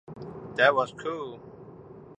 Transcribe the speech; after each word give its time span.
That 0.55 0.73
was 0.73 0.91
cool. 0.93 1.39